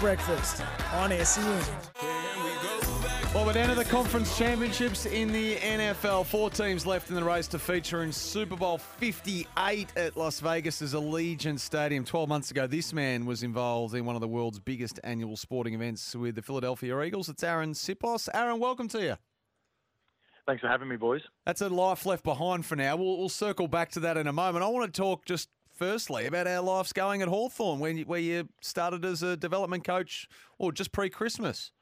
[0.00, 0.62] breakfast
[0.94, 1.62] on SEN.
[3.34, 6.26] Well, we're down to the conference championships in the NFL.
[6.26, 10.94] Four teams left in the race to feature in Super Bowl 58 at Las Vegas'
[10.94, 12.04] Allegiant Stadium.
[12.04, 15.74] 12 months ago, this man was involved in one of the world's biggest annual sporting
[15.74, 17.28] events with the Philadelphia Eagles.
[17.28, 18.28] It's Arryn Siposs.
[18.34, 19.16] Arryn, welcome to you.
[20.46, 21.20] Thanks for having me, boys.
[21.46, 22.96] That's a life left behind for now.
[22.96, 24.64] We'll, we'll circle back to that in a moment.
[24.64, 25.48] I want to talk just
[25.80, 29.82] firstly about how life's going at Hawthorn, where you, where you started as a development
[29.82, 30.28] coach
[30.58, 31.72] or just pre Christmas.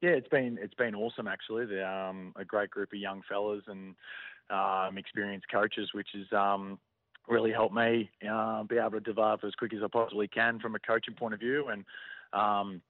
[0.00, 1.66] Yeah, it's been it's been awesome actually.
[1.66, 3.94] They're um, a great group of young fellas and
[4.50, 6.78] um, experienced coaches, which has um,
[7.28, 10.74] really helped me uh, be able to develop as quick as I possibly can from
[10.74, 11.84] a coaching point of view, and
[12.32, 12.80] um,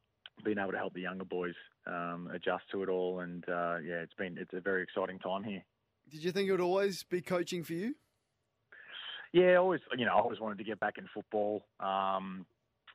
[0.45, 1.55] being able to help the younger boys
[1.87, 3.21] um, adjust to it all.
[3.21, 5.65] And uh, yeah, it's been it's a very exciting time here.
[6.09, 7.95] Did you think it would always be coaching for you?
[9.34, 11.65] Yeah, I always you know I always wanted to get back in football.
[11.80, 12.47] Um,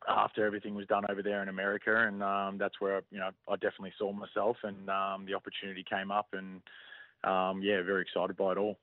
[0.08, 3.56] after everything was done over there in America, and um, that's where you know I
[3.56, 6.62] definitely saw myself, and um, the opportunity came up, and
[7.26, 8.78] um, yeah, very excited by it all.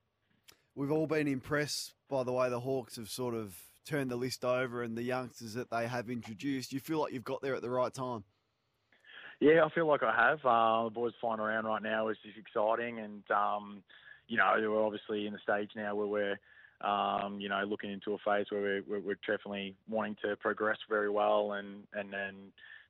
[0.74, 4.44] We've all been impressed by the way the Hawks have sort of turned the list
[4.44, 6.74] over and the youngsters that they have introduced.
[6.74, 8.24] You feel like you've got there at the right time.
[9.40, 10.40] Yeah, I feel like I have.
[10.44, 13.82] Uh, the boys flying around right now is just exciting, and um,
[14.28, 16.38] you know we're obviously in the stage now where we're
[16.82, 21.08] um, you know, looking into a phase where we're, we're, definitely wanting to progress very
[21.08, 22.34] well and, and then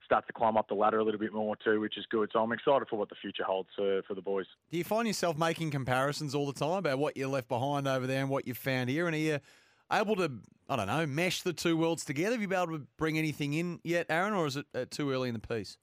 [0.05, 2.31] start to climb up the ladder a little bit more too, which is good.
[2.33, 4.47] So I'm excited for what the future holds for, for the boys.
[4.71, 8.07] Do you find yourself making comparisons all the time about what you left behind over
[8.07, 9.07] there and what you found here?
[9.07, 9.39] And are you
[9.93, 10.33] able to,
[10.69, 12.33] I don't know, mesh the two worlds together?
[12.33, 15.11] Have you been able to bring anything in yet, Arryn, or is it uh, too
[15.13, 15.77] early in the piece?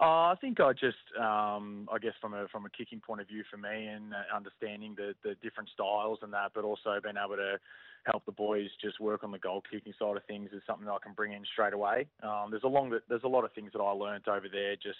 [0.00, 3.26] Uh, I think I just, um, I guess from a from a kicking point of
[3.26, 7.16] view for me and uh, understanding the the different styles and that, but also being
[7.22, 7.58] able to
[8.04, 10.92] help the boys just work on the goal kicking side of things is something that
[10.92, 12.06] I can bring in straight away.
[12.22, 14.98] Um, there's a long there's a lot of things that I learnt over there, just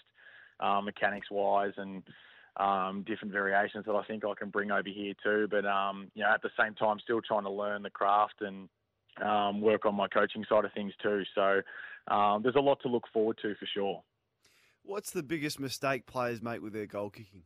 [0.59, 2.03] um, mechanics wise and
[2.57, 5.47] um, different variations that I think I can bring over here too.
[5.49, 8.69] But um, you know, at the same time, still trying to learn the craft and
[9.25, 11.23] um, work on my coaching side of things too.
[11.37, 11.63] So
[12.13, 14.03] um, there's a lot to look forward to for sure.
[14.89, 17.43] What's the biggest mistake players make with their goal kicking?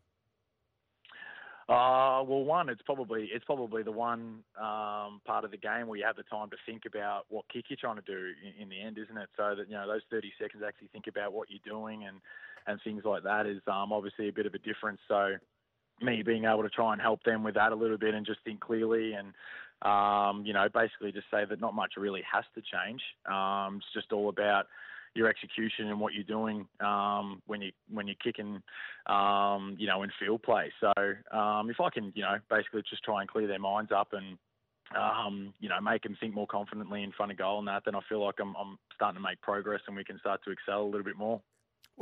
[1.69, 5.99] Uh, well, one, it's probably it's probably the one um, part of the game where
[5.99, 8.69] you have the time to think about what kick you're trying to do in, in,
[8.69, 9.29] the end, isn't it?
[9.37, 12.19] So that you know those 30 seconds actually think about what you're doing and
[12.69, 15.01] and things like that is um, obviously a bit of a difference.
[15.09, 15.33] So
[16.01, 18.39] me being able to try and help them with that a little bit and just
[18.45, 19.35] think clearly and
[19.83, 23.03] um, you know basically just say that not much really has to change.
[23.27, 24.67] Um, it's just all about
[25.15, 28.63] your execution and what you're doing um, when you when you're kicking,
[29.07, 30.73] um, you know, in field play.
[30.81, 30.93] So
[31.37, 34.39] um, if I can, you know, basically just try and clear their minds up and
[34.99, 37.95] um, you know, make them think more confidently in front of goal and that, then
[37.95, 40.83] I feel like I'm, I'm starting to make progress and we can start to excel
[40.83, 41.41] a little bit more.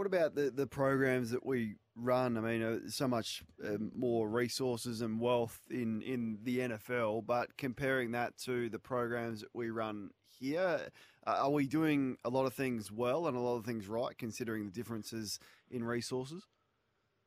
[0.01, 2.39] What about the, the programs that we run?
[2.39, 7.55] I mean, uh, so much uh, more resources and wealth in, in the NFL, but
[7.59, 10.09] comparing that to the programs that we run
[10.39, 10.89] here,
[11.27, 14.17] uh, are we doing a lot of things well and a lot of things right,
[14.17, 15.39] considering the differences
[15.71, 16.47] in resources?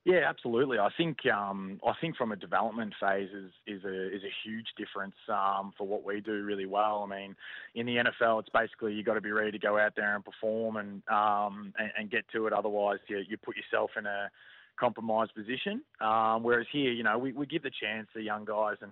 [0.05, 0.79] Yeah, absolutely.
[0.79, 4.67] I think um, I think from a development phase is is a is a huge
[4.77, 7.07] difference um, for what we do really well.
[7.09, 7.35] I mean,
[7.75, 10.25] in the NFL, it's basically you got to be ready to go out there and
[10.25, 12.53] perform and um, and, and get to it.
[12.53, 14.29] Otherwise, you you put yourself in a
[14.77, 15.81] compromised position.
[16.01, 18.91] Um, whereas here, you know, we, we give the chance to young guys and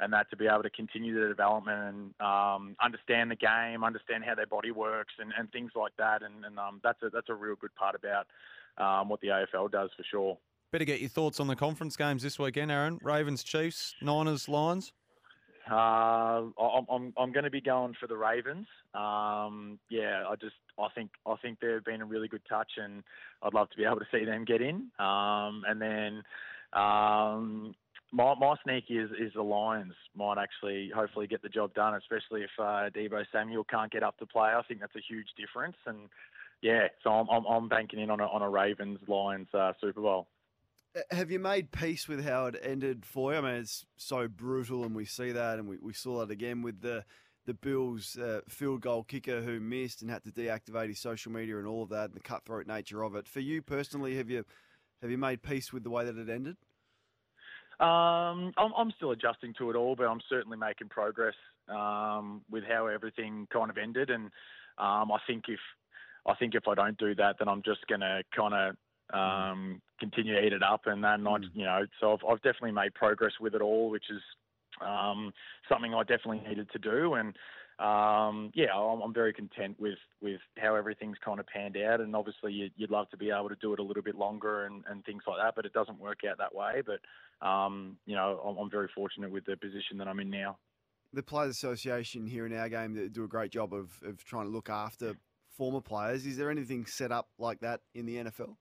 [0.00, 4.24] and that to be able to continue the development and um, understand the game, understand
[4.24, 6.22] how their body works, and, and things like that.
[6.22, 8.26] And, and um, that's a that's a real good part about
[8.78, 10.38] um, what the AFL does for sure.
[10.72, 12.98] Better get your thoughts on the conference games this weekend, Arryn.
[13.02, 14.92] Ravens, Chiefs, Niners, Lions.
[15.70, 15.74] Uh,
[16.58, 18.66] I'm I'm, I'm going to be going for the Ravens.
[18.94, 23.02] Um, yeah, I just I think I think they've been a really good touch, and
[23.42, 24.90] I'd love to be able to see them get in.
[24.98, 26.22] Um, and then
[26.72, 27.74] um,
[28.12, 32.42] my my sneaky is, is the Lions might actually hopefully get the job done, especially
[32.42, 34.50] if uh, Deebo Samuel can't get up to play.
[34.50, 36.08] I think that's a huge difference, and
[36.62, 40.00] yeah, so I'm I'm, I'm banking in on a on a Ravens Lions uh, Super
[40.00, 40.28] Bowl.
[40.96, 43.38] Uh, have you made peace with how it ended for you?
[43.38, 46.62] I mean, it's so brutal, and we see that, and we, we saw that again
[46.62, 47.04] with the
[47.44, 51.58] the Bills uh, field goal kicker who missed and had to deactivate his social media
[51.58, 53.28] and all of that, and the cutthroat nature of it.
[53.28, 54.44] For you personally, have you
[55.02, 56.56] have you made peace with the way that it ended?
[57.78, 61.34] Um, I'm, I'm still adjusting to it all, but I'm certainly making progress
[61.68, 64.08] um, with how everything kind of ended.
[64.10, 64.24] And
[64.78, 65.60] um, I think if
[66.26, 68.76] I think if I don't do that, then I'm just going to kind of
[69.12, 71.38] um, continue to eat it up, and then mm.
[71.38, 74.20] I, you know, so I've, I've definitely made progress with it all, which is
[74.84, 75.32] um,
[75.68, 77.14] something I definitely needed to do.
[77.14, 77.36] And
[77.78, 82.00] um, yeah, I'm, I'm very content with, with how everything's kind of panned out.
[82.00, 84.64] And obviously, you'd, you'd love to be able to do it a little bit longer
[84.64, 86.82] and, and things like that, but it doesn't work out that way.
[86.84, 90.56] But, um, you know, I'm, I'm very fortunate with the position that I'm in now.
[91.12, 94.46] The Players Association here in our game that do a great job of, of trying
[94.46, 95.14] to look after
[95.56, 96.26] former players.
[96.26, 98.56] Is there anything set up like that in the NFL?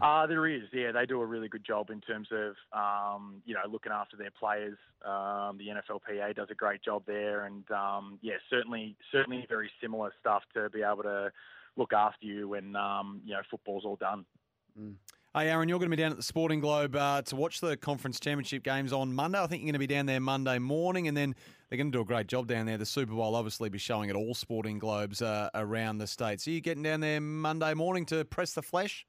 [0.00, 0.92] Uh, there is, yeah.
[0.92, 4.30] They do a really good job in terms of, um, you know, looking after their
[4.30, 4.78] players.
[5.04, 10.12] Um, the NFLPA does a great job there, and um, yeah, certainly, certainly very similar
[10.20, 11.30] stuff to be able to
[11.76, 14.24] look after you when um, you know football's all done.
[14.78, 14.94] Mm.
[15.34, 17.76] Hey, Arryn, you're going to be down at the Sporting Globe uh, to watch the
[17.76, 19.38] conference championship games on Monday.
[19.38, 21.34] I think you're going to be down there Monday morning, and then
[21.68, 22.78] they're going to do a great job down there.
[22.78, 26.40] The Super Bowl obviously be showing at all Sporting Globes uh, around the state.
[26.40, 29.04] So you getting down there Monday morning to press the flesh?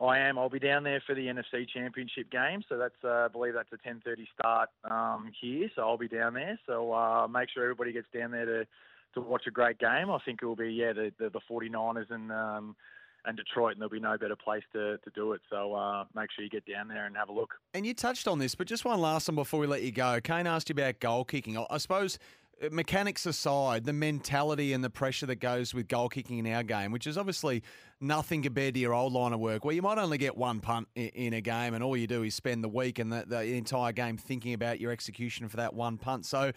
[0.00, 0.38] I am.
[0.38, 3.72] I'll be down there for the NFC Championship game, so that's uh, I believe that's
[3.72, 5.70] a 10:30 start um, here.
[5.76, 6.58] So I'll be down there.
[6.66, 8.66] So uh, make sure everybody gets down there to
[9.14, 10.10] to watch a great game.
[10.10, 12.76] I think it will be yeah the the, the 49ers and um,
[13.24, 15.42] and Detroit, and there'll be no better place to, to do it.
[15.50, 17.54] So uh, make sure you get down there and have a look.
[17.74, 20.20] And you touched on this, but just one last one before we let you go.
[20.22, 21.62] Kane asked you about goal kicking.
[21.68, 26.38] I suppose uh, mechanics aside, the mentality and the pressure that goes with goal kicking
[26.38, 27.62] in our game, which is obviously
[28.00, 30.88] nothing compared to your old line of work, where you might only get one punt
[30.94, 33.92] in a game, and all you do is spend the week and the, the entire
[33.92, 36.26] game thinking about your execution for that one punt.
[36.26, 36.52] So,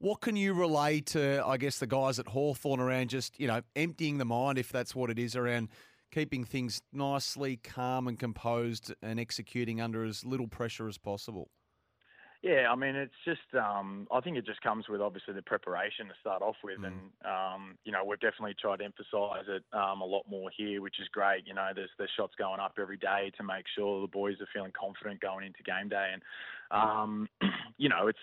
[0.00, 3.62] what can you relay to, I guess, the guys at Hawthorn around just, you know,
[3.74, 5.70] emptying the mind, if that's what it is, around
[6.12, 11.50] keeping things nicely calm and composed and executing under as little pressure as possible?
[12.42, 16.06] Yeah, I mean, it's just, um, I think it just comes with obviously the preparation
[16.06, 16.78] to start off with.
[16.78, 16.86] Mm.
[16.86, 20.80] And, um, you know, we've definitely tried to emphasise it um, a lot more here,
[20.80, 21.46] which is great.
[21.46, 24.46] You know, there's, there's shots going up every day to make sure the boys are
[24.54, 26.12] feeling confident going into game day.
[26.12, 26.22] And,
[26.70, 27.28] um,
[27.76, 28.18] you know, it's,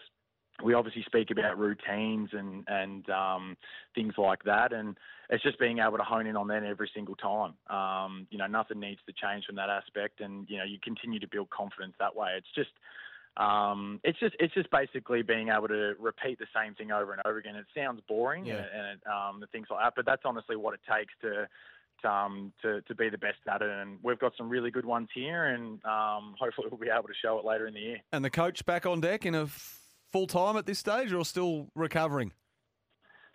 [0.63, 3.57] we obviously speak about routines and and um,
[3.93, 4.97] things like that, and
[5.29, 7.55] it's just being able to hone in on that every single time.
[7.69, 11.19] Um, you know, nothing needs to change from that aspect, and you know, you continue
[11.19, 12.35] to build confidence that way.
[12.37, 12.69] It's just
[13.37, 17.21] um, it's just it's just basically being able to repeat the same thing over and
[17.25, 17.55] over again.
[17.55, 18.55] It sounds boring yeah.
[18.55, 21.47] and, and um, things like that, but that's honestly what it takes to
[22.07, 23.69] um, to to be the best at it.
[23.69, 27.13] And we've got some really good ones here, and um, hopefully we'll be able to
[27.21, 27.97] show it later in the year.
[28.11, 29.47] And the coach back on deck in a
[30.11, 32.31] full time at this stage, or still recovering?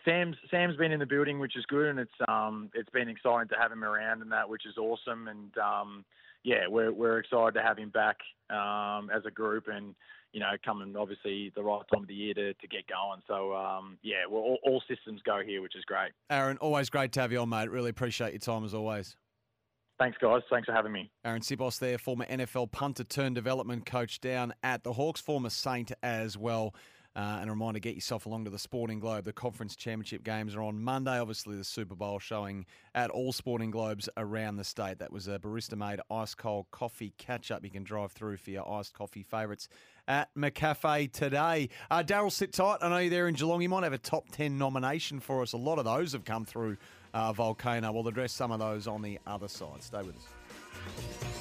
[0.04, 3.48] Sam's Sam's been in the building, which is good, and it's um it's been exciting
[3.48, 5.28] to have him around and that, which is awesome.
[5.28, 6.04] And um
[6.44, 8.16] yeah, we're we're excited to have him back
[8.50, 9.94] um as a group, and
[10.32, 13.20] you know coming obviously the right time of the year to, to get going.
[13.26, 16.12] So um yeah, well all, all systems go here, which is great.
[16.30, 17.70] Arryn, always great to have you on, mate.
[17.70, 19.16] Really appreciate your time as always.
[19.98, 20.40] Thanks, guys.
[20.48, 21.10] Thanks for having me.
[21.26, 25.92] Arryn Siposs there, former NFL punter turned development coach down at the Hawks, former Saint
[26.02, 26.74] as well.
[27.16, 29.24] Uh, and a reminder, get yourself along to the Sporting Globe.
[29.24, 31.18] The conference championship games are on Monday.
[31.18, 35.00] Obviously, the Super Bowl showing at all Sporting Globes around the state.
[35.00, 37.64] That was a barista-made ice cold coffee catch-up.
[37.64, 39.68] You can drive through for your iced coffee favourites
[40.06, 41.68] at McCafe today.
[41.90, 42.78] Uh, Daryl, sit tight.
[42.80, 43.60] I know you're there in Geelong.
[43.60, 45.52] You might have a top 10 nomination for us.
[45.52, 46.76] A lot of those have come through
[47.12, 47.90] uh, Volcano.
[47.92, 49.82] We'll address some of those on the other side.
[49.82, 51.39] Stay with us.